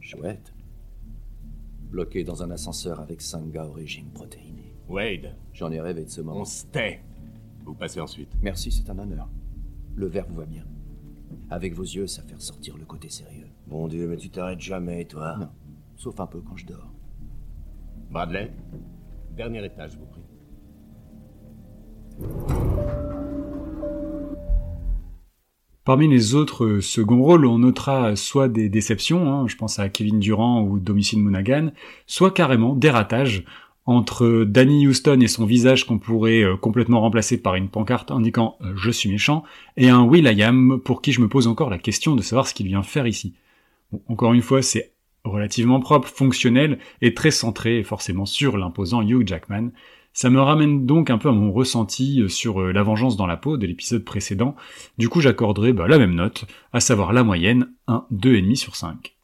[0.00, 0.52] Chouette.
[1.90, 4.74] Bloqué dans un ascenseur avec cinq gars au régime protéiné.
[4.88, 5.36] Wade.
[5.52, 6.40] J'en ai rêvé de ce moment.
[6.40, 7.02] On se tait.
[7.64, 8.30] Vous passez ensuite.
[8.42, 9.28] Merci, c'est un honneur.
[9.94, 10.64] Le verre vous va bien.
[11.50, 13.46] Avec vos yeux, ça fait ressortir le côté sérieux.
[13.66, 15.36] Mon Dieu, mais tu t'arrêtes jamais, toi.
[15.38, 15.48] Non,
[15.96, 16.92] sauf un peu quand je dors.
[18.10, 18.52] Bradley,
[19.36, 20.22] dernier étage, je vous prie.
[25.84, 30.20] Parmi les autres seconds rôles, on notera soit des déceptions, hein, je pense à Kevin
[30.20, 31.72] Durant ou Domicile Monaghan,
[32.06, 33.44] soit carrément des ratages
[33.84, 38.56] entre Danny Houston et son visage qu'on pourrait euh, complètement remplacer par une pancarte indiquant
[38.60, 39.42] euh, je suis méchant,
[39.76, 42.46] et un Will I Am pour qui je me pose encore la question de savoir
[42.46, 43.34] ce qu'il vient faire ici.
[44.08, 44.91] encore une fois, c'est
[45.24, 49.70] relativement propre, fonctionnel et très centré forcément sur l'imposant Hugh Jackman,
[50.12, 53.26] ça me ramène donc un peu à mon ressenti euh, sur euh, La Vengeance dans
[53.26, 54.54] la peau de l'épisode précédent.
[54.98, 59.16] Du coup, j'accorderai bah, la même note, à savoir la moyenne, un 2,5 sur 5.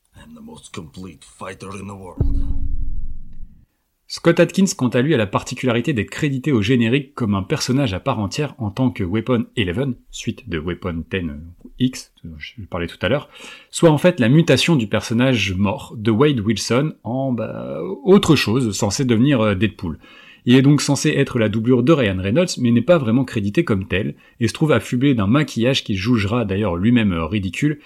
[4.10, 7.92] Scott Atkins, quant à lui, a la particularité d'être crédité au générique comme un personnage
[7.92, 12.96] à part entière en tant que Weapon 11, suite de Weapon 10X, je parlais tout
[13.02, 13.28] à l'heure,
[13.70, 18.74] soit en fait la mutation du personnage mort de Wade Wilson en bah, autre chose
[18.74, 19.98] censé devenir euh, Deadpool.
[20.46, 23.62] Il est donc censé être la doublure de Ryan Reynolds, mais n'est pas vraiment crédité
[23.62, 27.78] comme tel, et se trouve affublé d'un maquillage qui jugera d'ailleurs lui-même ridicule,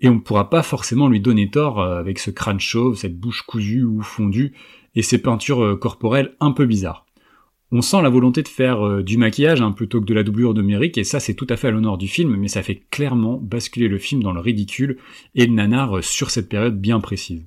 [0.00, 3.18] et on ne pourra pas forcément lui donner tort euh, avec ce crâne chauve, cette
[3.18, 4.54] bouche cousue ou fondue,
[4.96, 7.06] et ces peintures euh, corporelles un peu bizarres.
[7.72, 10.54] On sent la volonté de faire euh, du maquillage hein, plutôt que de la doublure
[10.54, 13.38] numérique, et ça c'est tout à fait à l'honneur du film, mais ça fait clairement
[13.40, 14.98] basculer le film dans le ridicule
[15.34, 17.44] et le nanar sur cette période bien précise.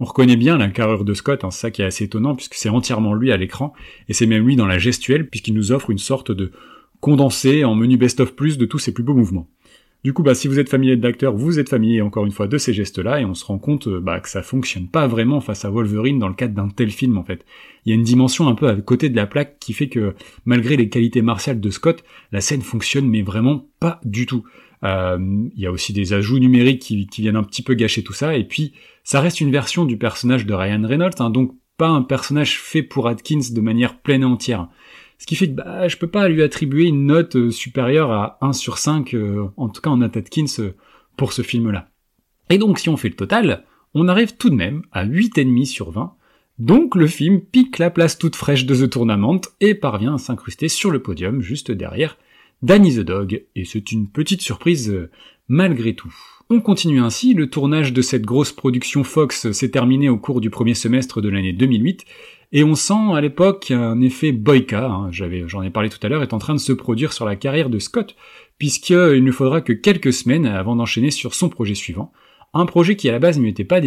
[0.00, 2.68] On reconnaît bien la carrure de Scott, hein, ça qui est assez étonnant puisque c'est
[2.68, 3.72] entièrement lui à l'écran,
[4.08, 6.52] et c'est même lui dans la gestuelle puisqu'il nous offre une sorte de
[7.00, 9.48] condensé en menu best-of plus de tous ses plus beaux mouvements.
[10.04, 12.56] Du coup, bah, si vous êtes familier d'acteur, vous êtes familier encore une fois de
[12.56, 15.64] ces gestes-là, et on se rend compte euh, bah, que ça fonctionne pas vraiment face
[15.64, 17.44] à Wolverine dans le cadre d'un tel film en fait.
[17.84, 20.14] Il y a une dimension un peu à côté de la plaque qui fait que
[20.44, 24.44] malgré les qualités martiales de Scott, la scène fonctionne mais vraiment pas du tout.
[24.84, 25.18] Euh,
[25.54, 28.36] il y a aussi des ajouts numériques qui, viennent un petit peu gâcher tout ça,
[28.36, 32.02] et puis ça reste une version du personnage de Ryan Reynolds, hein, donc pas un
[32.02, 34.68] personnage fait pour Atkins de manière pleine et entière.
[35.18, 38.38] Ce qui fait que bah, je peux pas lui attribuer une note euh, supérieure à
[38.40, 40.70] 1 sur 5, euh, en tout cas en Atkins, euh,
[41.16, 41.90] pour ce film-là.
[42.50, 45.90] Et donc si on fait le total, on arrive tout de même à 8,5 sur
[45.90, 46.14] 20,
[46.58, 50.68] donc le film pique la place toute fraîche de The Tournament et parvient à s'incruster
[50.68, 52.16] sur le podium juste derrière
[52.62, 55.08] Danny the Dog, et c'est une petite surprise
[55.48, 56.14] malgré tout.
[56.50, 60.50] On continue ainsi, le tournage de cette grosse production Fox s'est terminé au cours du
[60.50, 62.06] premier semestre de l'année 2008,
[62.52, 66.08] et on sent à l'époque un effet boyka, hein, j'avais, j'en ai parlé tout à
[66.08, 68.16] l'heure, est en train de se produire sur la carrière de Scott,
[68.58, 72.12] puisqu'il ne faudra que quelques semaines avant d'enchaîner sur son projet suivant,
[72.54, 73.80] un projet qui à la base lui était pas,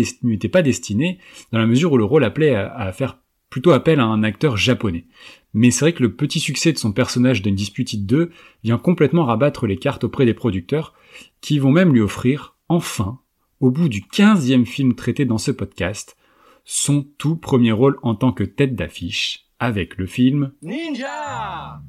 [0.51, 1.19] pas destiné,
[1.51, 3.17] dans la mesure où le rôle appelait à, faire
[3.49, 5.05] plutôt appel à un acteur japonais.
[5.53, 8.31] Mais c'est vrai que le petit succès de son personnage d'Undisputed 2
[8.63, 10.93] vient complètement rabattre les cartes auprès des producteurs,
[11.41, 13.19] qui vont même lui offrir, enfin,
[13.59, 16.15] au bout du 15e film traité dans ce podcast,
[16.63, 21.81] son tout premier rôle en tant que tête d'affiche avec le film Ninja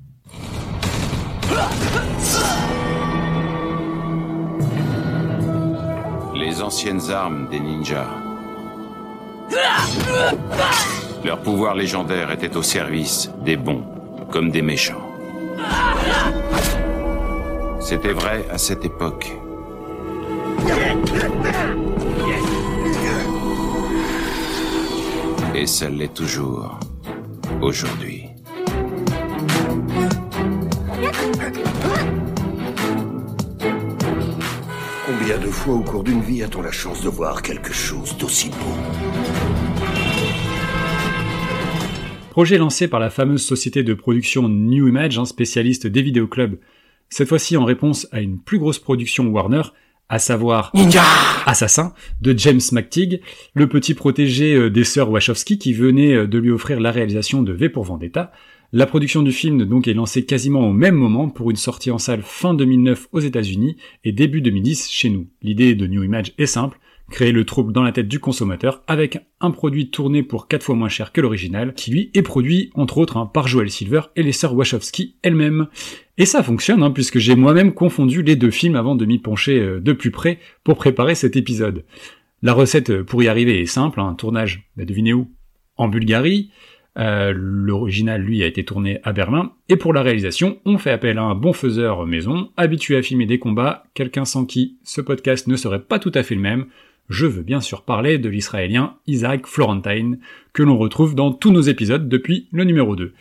[6.35, 8.09] Les anciennes armes des ninjas.
[11.25, 13.85] Leur pouvoir légendaire était au service des bons
[14.31, 15.09] comme des méchants.
[17.81, 19.33] C'était vrai à cette époque.
[25.63, 26.81] Et ça l'est toujours.
[27.61, 28.25] Aujourd'hui.
[35.07, 38.49] Combien de fois au cours d'une vie a-t-on la chance de voir quelque chose d'aussi
[38.49, 38.75] beau?
[42.31, 46.59] Projet lancé par la fameuse société de production New Image, un spécialiste des vidéoclubs,
[47.09, 49.63] cette fois-ci en réponse à une plus grosse production Warner,
[50.09, 51.03] à savoir Ninja
[51.47, 53.21] Assassin de James McTeague,
[53.55, 57.43] le petit protégé euh, des sœurs Wachowski qui venait euh, de lui offrir la réalisation
[57.43, 58.33] de V pour Vendetta.
[58.75, 61.99] La production du film donc est lancée quasiment au même moment pour une sortie en
[61.99, 65.29] salle fin 2009 aux États-Unis et début 2010 chez nous.
[65.43, 66.81] L'idée de New Image est simple,
[67.11, 70.75] créer le trouble dans la tête du consommateur avec un produit tourné pour 4 fois
[70.75, 74.23] moins cher que l'original, qui lui est produit entre autres hein, par Joel Silver et
[74.23, 75.67] les sœurs Wachowski elles-mêmes.
[76.17, 79.61] Et ça fonctionne, hein, puisque j'ai moi-même confondu les deux films avant de m'y pencher
[79.61, 81.85] euh, de plus près pour préparer cet épisode.
[82.41, 85.31] La recette euh, pour y arriver est simple, un tournage, bah, devinez où?
[85.77, 86.51] En Bulgarie,
[86.99, 89.53] euh, L'original, lui, a été tourné à Berlin.
[89.69, 93.27] Et pour la réalisation, on fait appel à un bon faiseur maison, habitué à filmer
[93.27, 96.67] des combats, quelqu'un sans qui ce podcast ne serait pas tout à fait le même
[97.09, 100.19] je veux bien sûr parler de l'Israélien Isaac Florentine,
[100.53, 103.13] que l'on retrouve dans tous nos épisodes depuis le numéro 2.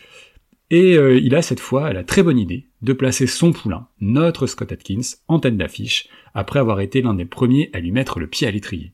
[0.70, 4.46] Et euh, il a cette fois la très bonne idée de placer son poulain, notre
[4.46, 8.26] Scott Atkins, en tête d'affiche, après avoir été l'un des premiers à lui mettre le
[8.26, 8.92] pied à l'étrier.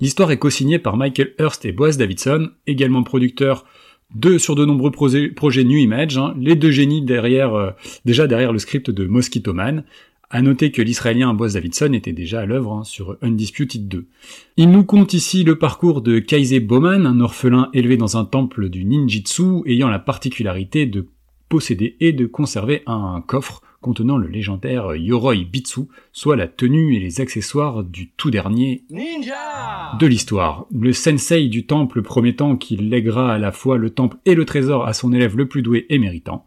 [0.00, 3.66] L'histoire est co-signée par Michael Hurst et Boaz Davidson, également producteurs
[4.14, 7.70] de, sur de nombreux projets New Image, hein, les deux génies derrière, euh,
[8.04, 9.84] déjà derrière le script de Mosquito Man,
[10.30, 14.06] à noter que l'Israélien Boaz Davidson était déjà à l'œuvre hein, sur Undisputed 2.
[14.56, 18.68] Il nous compte ici le parcours de Kaise Bowman, un orphelin élevé dans un temple
[18.68, 21.06] du ninjitsu ayant la particularité de
[21.48, 27.00] posséder et de conserver un coffre contenant le légendaire Yoroi Bitsu, soit la tenue et
[27.00, 30.66] les accessoires du tout dernier Ninja de l'histoire.
[30.72, 34.86] Le sensei du temple promettant qu'il lèguera à la fois le temple et le trésor
[34.86, 36.44] à son élève le plus doué et méritant.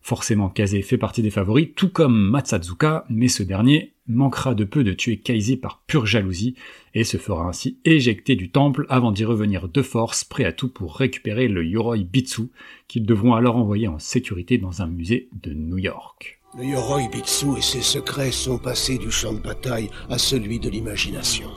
[0.00, 4.84] Forcément, Kaze fait partie des favoris, tout comme Matsazuka, mais ce dernier manquera de peu
[4.84, 6.54] de tuer Kaise par pure jalousie,
[6.94, 10.68] et se fera ainsi éjecter du temple avant d'y revenir de force, prêt à tout
[10.68, 12.42] pour récupérer le Yoroi Bitsu,
[12.86, 16.35] qu'ils devront alors envoyer en sécurité dans un musée de New York.
[16.58, 20.70] Le Yoroi Bitsu et ses secrets sont passés du champ de bataille à celui de
[20.70, 21.50] l'imagination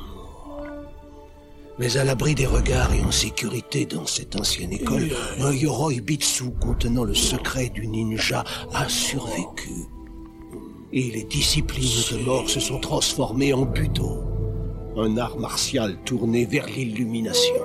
[1.79, 5.07] mais à l'abri des regards et en sécurité dans cette ancienne école,
[5.39, 9.87] un Yoroi Bitsu contenant le secret du ninja a survécu.
[10.91, 14.23] Et les disciplines de mort se sont transformées en buto.
[14.97, 17.55] Un art martial tourné vers l'illumination.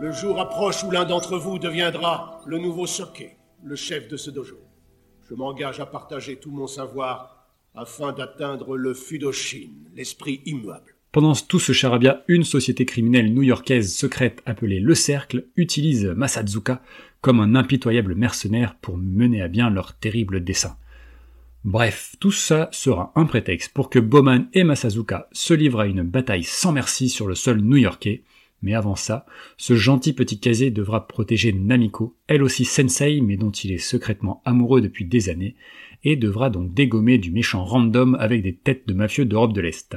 [0.00, 4.30] Le jour approche où l'un d'entre vous deviendra le nouveau Soke, le chef de ce
[4.30, 4.56] dojo.
[5.30, 10.96] Je m'engage à partager tout mon savoir afin d'atteindre le Fudoshin, l'esprit immuable.
[11.12, 16.82] Pendant tout ce charabia, une société criminelle new-yorkaise secrète appelée Le Cercle utilise Masazuka
[17.20, 20.76] comme un impitoyable mercenaire pour mener à bien leur terrible dessein.
[21.64, 26.02] Bref, tout ça sera un prétexte pour que Bowman et Masazuka se livrent à une
[26.02, 28.24] bataille sans merci sur le sol new-yorkais,
[28.62, 33.50] mais avant ça, ce gentil petit casier devra protéger Namiko, elle aussi sensei, mais dont
[33.50, 35.56] il est secrètement amoureux depuis des années,
[36.04, 39.96] et devra donc dégommer du méchant random avec des têtes de mafieux d'Europe de l'Est.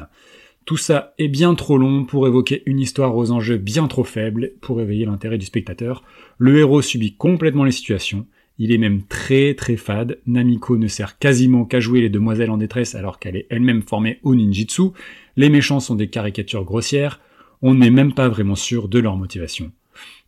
[0.66, 4.54] Tout ça est bien trop long pour évoquer une histoire aux enjeux bien trop faibles
[4.62, 6.04] pour éveiller l'intérêt du spectateur.
[6.38, 8.26] Le héros subit complètement les situations,
[8.60, 12.58] il est même très très fade, Namiko ne sert quasiment qu'à jouer les demoiselles en
[12.58, 14.90] détresse alors qu'elle est elle-même formée au ninjitsu,
[15.36, 17.20] les méchants sont des caricatures grossières,
[17.64, 19.72] on n'est même pas vraiment sûr de leur motivation.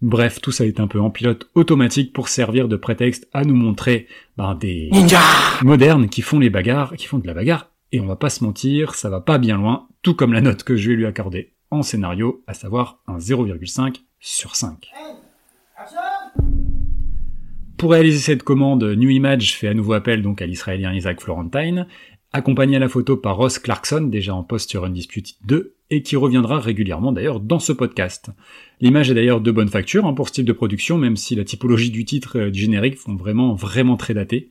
[0.02, 3.56] Bref, tout ça est un peu en pilote automatique pour servir de prétexte à nous
[3.56, 4.90] montrer ben, des
[5.62, 8.44] modernes qui font les bagarres, qui font de la bagarre, et on va pas se
[8.44, 11.52] mentir, ça va pas bien loin, tout comme la note que je vais lui accorder
[11.72, 14.92] en scénario, à savoir un 0,5 sur 5.
[17.78, 21.88] Pour réaliser cette commande, New Image fait à nouveau appel donc à l'israélien Isaac Florentine,
[22.36, 26.18] accompagné à la photo par Ross Clarkson, déjà en poste sur Undisputed 2, et qui
[26.18, 28.30] reviendra régulièrement d'ailleurs dans ce podcast.
[28.82, 31.46] L'image est d'ailleurs de bonne facture hein, pour ce type de production, même si la
[31.46, 34.50] typologie du titre et du générique font vraiment vraiment très daté.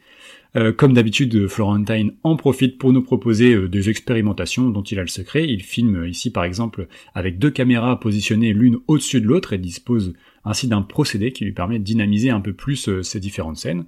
[0.56, 5.02] Euh, comme d'habitude, Florentine en profite pour nous proposer euh, des expérimentations dont il a
[5.02, 5.46] le secret.
[5.46, 10.14] Il filme ici par exemple avec deux caméras positionnées l'une au-dessus de l'autre et dispose
[10.44, 13.84] ainsi d'un procédé qui lui permet de dynamiser un peu plus euh, ces différentes scènes.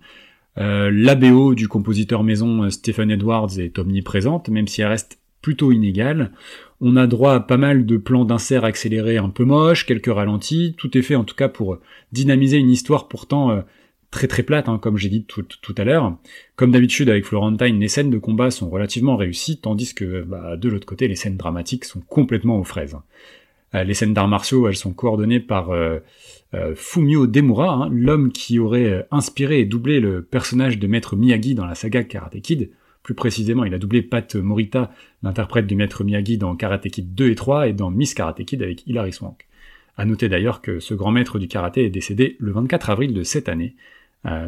[0.58, 6.32] Euh, L'ABO du compositeur maison Stephen Edwards est omniprésente, même si elle reste plutôt inégale.
[6.80, 10.74] On a droit à pas mal de plans d'insert accélérés un peu moches, quelques ralentis,
[10.76, 11.78] tout est fait en tout cas pour
[12.12, 13.62] dynamiser une histoire pourtant
[14.10, 16.16] très très plate, hein, comme j'ai dit tout, à l'heure.
[16.56, 20.68] Comme d'habitude avec Florentine, les scènes de combat sont relativement réussies, tandis que bah, de
[20.68, 22.96] l'autre côté, les scènes dramatiques sont complètement aux fraises.
[23.76, 25.98] Euh, les scènes d'arts martiaux, elles sont coordonnées par euh,
[26.54, 31.54] euh, Fumio Demura, hein, l'homme qui aurait inspiré et doublé le personnage de Maître Miyagi
[31.54, 32.70] dans la saga Karate Kid.
[33.02, 34.90] Plus précisément, il a doublé Pat Morita,
[35.22, 38.62] l'interprète du Maître Miyagi dans Karate Kid 2 et 3 et dans Miss Karate Kid
[38.62, 39.46] avec Hilary Swank.
[39.96, 43.22] À noter d'ailleurs que ce grand maître du karaté est décédé le 24 avril de
[43.22, 43.76] cette année,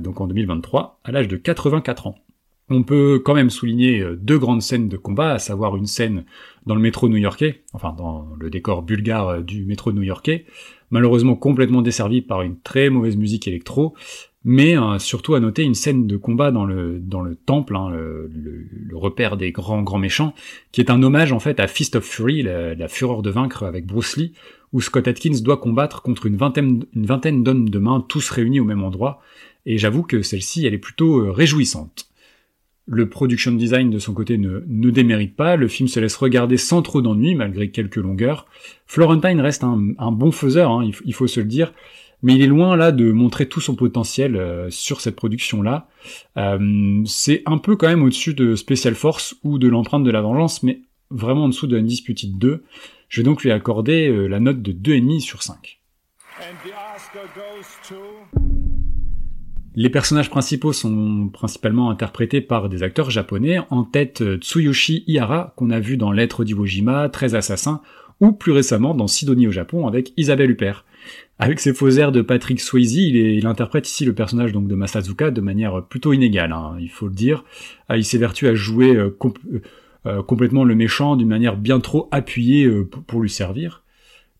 [0.00, 2.16] donc en 2023, à l'âge de 84 ans.
[2.70, 6.24] On peut quand même souligner euh, deux grandes scènes de combat, à savoir une scène
[6.66, 10.44] dans le métro new-yorkais, enfin dans le décor bulgare euh, du métro new-yorkais,
[10.90, 13.94] malheureusement complètement desservie par une très mauvaise musique électro,
[14.44, 19.52] mais surtout à noter une scène de combat dans le temple, hein, le, repère des
[19.52, 20.32] grands grands méchants,
[20.72, 23.84] qui est un hommage en fait à Fist of Fury, la, fureur de vaincre avec
[23.84, 24.32] Bruce Lee,
[24.72, 28.60] où Scott Atkins doit combattre contre une vingtaine une vingtaine d'hommes de main, tous réunis
[28.60, 29.20] au même endroit,
[29.66, 32.07] et j'avoue que celle-ci, elle est plutôt euh, réjouissante.
[32.90, 36.56] Le production design de son côté ne, ne démérite pas, le film se laisse regarder
[36.56, 38.46] sans trop d'ennui malgré quelques longueurs.
[38.86, 41.74] Florentine reste un, bon faiseur, hein, il, faut se le dire,
[42.22, 45.86] mais il est loin là de montrer tout son potentiel euh, sur cette production-là.
[46.38, 50.22] Euh, c'est un peu quand même au-dessus de Special Force ou de l'empreinte de la
[50.22, 52.64] vengeance, mais vraiment en dessous de Undisputed 2.
[53.10, 55.78] Je vais donc lui accorder la note de 2,5 sur 5.
[59.80, 65.54] Les personnages principaux sont principalement interprétés par des acteurs japonais, en tête euh, Tsuyoshi Ihara,
[65.54, 67.80] qu'on a vu dans Lettre d'Iwo Jima, 13 assassins,
[68.18, 70.84] ou plus récemment dans Sidonie au Japon avec Isabelle Huppert.
[71.38, 75.30] Avec ses faux airs de Patrick Swayze, il, interprète ici le personnage donc de Masazuka
[75.30, 77.44] de manière plutôt inégale, hein, il faut le dire.
[77.88, 79.16] Ah, il s'évertue à jouer euh,
[80.06, 82.68] euh, complètement le méchant d'une manière bien trop appuyée
[83.06, 83.84] pour lui servir.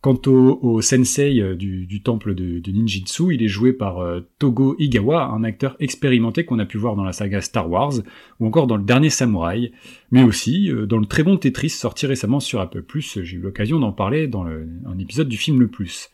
[0.01, 5.24] Quant au, sensei euh, du, temple de, ninjitsu, il est joué par euh, Togo Igawa,
[5.24, 7.94] un acteur expérimenté qu'on a pu voir dans la saga Star Wars,
[8.38, 9.72] ou encore dans le dernier Samouraï,
[10.12, 13.80] mais aussi euh, dans le très bon Tetris sorti récemment sur Apple+, j'ai eu l'occasion
[13.80, 16.11] d'en parler dans un épisode du film Le Plus.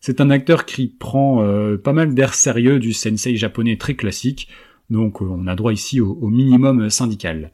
[0.00, 1.46] C'est un acteur qui prend
[1.84, 4.48] pas mal d'air sérieux du sensei japonais très classique,
[4.90, 7.52] donc on a droit ici au minimum syndical.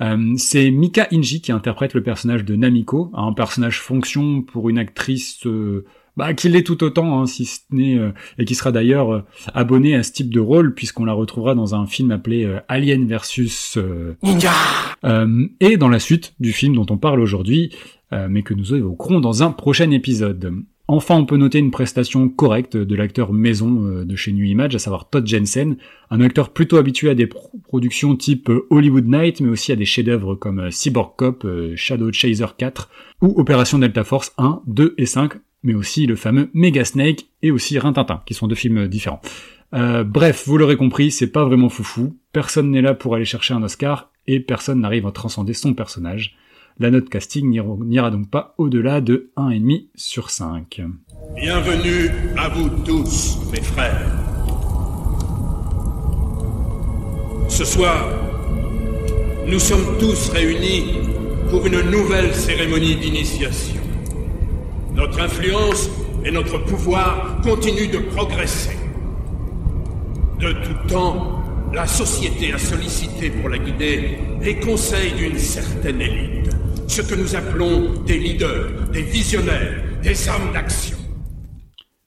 [0.00, 4.78] Euh, c'est Mika Inji qui interprète le personnage de Namiko, un personnage fonction pour une
[4.78, 5.84] actrice euh,
[6.16, 9.24] bah, qui l'est tout autant, hein, si ce n'est euh, et qui sera d'ailleurs
[9.54, 13.78] abonnée à ce type de rôle puisqu'on la retrouvera dans un film appelé Alien versus
[14.22, 14.52] Ninja
[15.60, 17.74] et dans la suite du film dont on parle aujourd'hui,
[18.12, 20.52] mais que nous évoquerons dans un prochain épisode.
[20.92, 24.74] Enfin, on peut noter une prestation correcte de l'acteur maison euh, de chez New Image,
[24.74, 25.76] à savoir Todd Jensen,
[26.10, 29.84] un acteur plutôt habitué à des productions type euh, Hollywood Night, mais aussi à des
[29.84, 32.90] chefs-d'œuvre comme euh, Cyborg Cop, Shadow Chaser 4
[33.22, 37.52] ou Opération Delta Force 1, 2 et 5, mais aussi le fameux Mega Snake et
[37.52, 39.20] aussi Rintintin, qui sont deux films différents.
[39.72, 43.62] bref, vous l'aurez compris, c'est pas vraiment foufou, personne n'est là pour aller chercher un
[43.62, 46.36] Oscar, et personne n'arrive à transcender son personnage.
[46.78, 50.82] La note casting n'ira donc pas au-delà de 1,5 sur 5.
[51.36, 54.06] Bienvenue à vous tous, mes frères.
[57.48, 58.08] Ce soir,
[59.46, 61.00] nous sommes tous réunis
[61.50, 63.80] pour une nouvelle cérémonie d'initiation.
[64.94, 65.90] Notre influence
[66.24, 68.76] et notre pouvoir continuent de progresser.
[70.38, 71.42] De tout temps,
[71.74, 76.39] la société a sollicité pour la guider les conseils d'une certaine élite
[76.90, 80.96] ce que nous appelons des leaders, des visionnaires, des hommes d'action.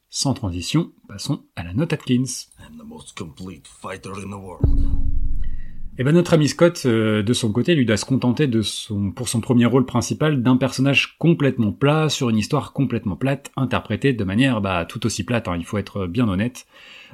[0.09, 2.25] Sans transition, passons à la note Atkins.
[5.95, 8.61] Et eh ben notre ami Scott, euh, de son côté, lui doit se contenter de
[8.61, 13.51] son, pour son premier rôle principal d'un personnage complètement plat sur une histoire complètement plate,
[13.55, 15.47] interprétée de manière bah, tout aussi plate.
[15.47, 16.65] Hein, il faut être bien honnête.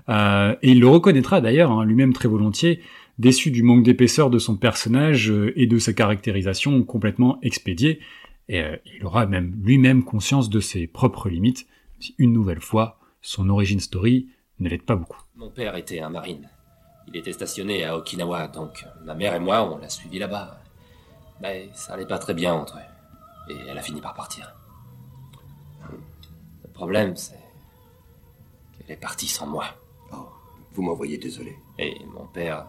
[0.08, 2.82] Euh, et il le reconnaîtra d'ailleurs hein, lui-même très volontiers
[3.20, 8.00] déçu du manque d'épaisseur de son personnage euh, et de sa caractérisation complètement expédiée,
[8.48, 11.68] et euh, il aura même lui-même conscience de ses propres limites,
[12.00, 15.22] si une nouvelle fois, son origin story ne l'aide pas beaucoup.
[15.36, 16.50] Mon père était un marine.
[17.08, 20.62] Il était stationné à Okinawa, donc ma mère et moi, on l'a suivi là-bas.
[21.42, 23.52] Mais ça allait pas très bien entre eux.
[23.54, 24.54] Et elle a fini par partir.
[25.92, 27.40] Le problème, c'est
[28.78, 29.66] qu'elle est partie sans moi.
[30.14, 30.28] Oh,
[30.74, 31.56] vous m'envoyez désolé.
[31.78, 32.68] Et mon père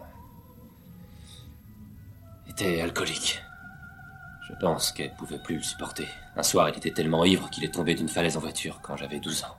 [2.50, 3.40] était alcoolique.
[4.48, 6.08] Je pense qu'elle pouvait plus le supporter.
[6.36, 9.20] Un soir, il était tellement ivre qu'il est tombé d'une falaise en voiture quand j'avais
[9.20, 9.56] 12 ans.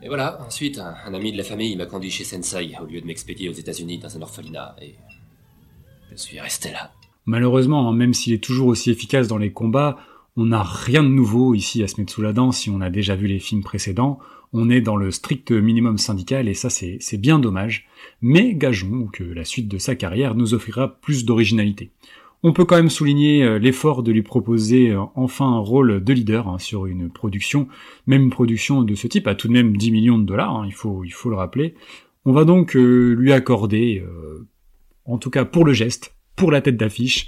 [0.00, 3.06] Et voilà, ensuite, un, ami de la famille m'a conduit chez Sensei au lieu de
[3.06, 4.76] m'expédier aux États-Unis dans un orphelinat.
[4.80, 4.94] Et
[6.12, 6.92] je suis resté là.
[7.26, 9.98] Malheureusement, hein, même s'il est toujours aussi efficace dans les combats,
[10.38, 12.90] on n'a rien de nouveau ici à se mettre sous la dent si on a
[12.90, 14.20] déjà vu les films précédents.
[14.52, 17.88] On est dans le strict minimum syndical et ça c'est bien dommage.
[18.22, 21.90] Mais gageons que la suite de sa carrière nous offrira plus d'originalité.
[22.44, 26.12] On peut quand même souligner euh, l'effort de lui proposer euh, enfin un rôle de
[26.12, 27.66] leader hein, sur une production,
[28.06, 30.72] même production de ce type à tout de même 10 millions de dollars, hein, il,
[30.72, 31.74] faut, il faut le rappeler.
[32.24, 34.04] On va donc euh, lui accorder,
[35.04, 37.26] en tout cas pour le geste, pour la tête d'affiche,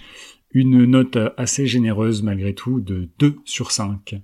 [0.53, 4.21] une note assez généreuse malgré tout de 2 sur 5.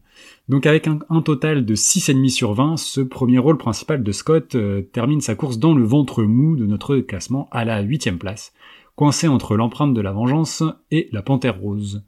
[0.49, 4.83] Donc avec un, total de 6,5 sur 20, ce premier rôle principal de Scott euh,
[4.93, 8.53] termine sa course dans le ventre mou de notre classement à la 8 place,
[8.97, 12.03] coincé entre l'empreinte de la vengeance et la panthère rose.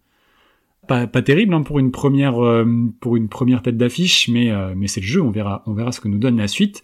[0.87, 2.65] Pas, terrible hein, pour une première euh,
[3.01, 5.63] pour une première tête d'affiche, mais euh, c'est le jeu, on verra
[5.93, 6.83] ce que nous donne la suite.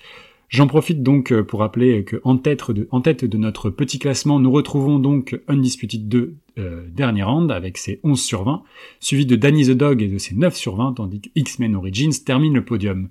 [0.49, 4.99] J'en profite donc euh, pour rappeler que en tête, de, notre petit classement, nous retrouvons
[4.99, 8.63] donc Undisputed 2 euh, dernier round avec ses 11 sur 20,
[9.01, 12.13] suivi de Danny the Dog et de ses 9 sur 20, tandis que X-Men Origins
[12.25, 13.09] termine le podium.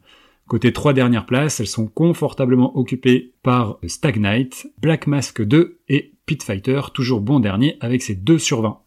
[0.47, 6.13] Côté trois dernières places, elles sont confortablement occupées par Stag Knight, Black Mask 2 et
[6.25, 8.79] Pit Fighter, toujours bon dernier avec ses 2 sur 20.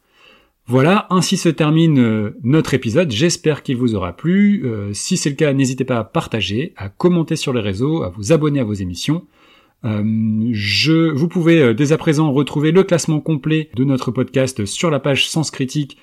[0.69, 3.13] Voilà, ainsi se termine euh, notre épisode.
[3.13, 4.65] J'espère qu'il vous aura plu.
[4.65, 8.09] Euh, si c'est le cas, n'hésitez pas à partager, à commenter sur les réseaux, à
[8.09, 9.25] vous abonner à vos émissions.
[9.85, 10.03] Euh,
[10.51, 14.99] je, vous pouvez dès à présent retrouver le classement complet de notre podcast sur la
[14.99, 15.99] page Sens Critique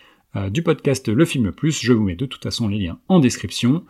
[0.50, 1.80] du podcast Le Film Plus.
[1.84, 3.84] Je vous mets de toute façon les liens en description.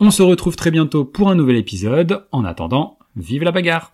[0.00, 2.26] On se retrouve très bientôt pour un nouvel épisode.
[2.32, 3.92] En attendant, vive la bagarre